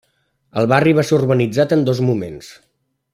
[0.61, 2.53] El barri va ser urbanitzat en dos moments.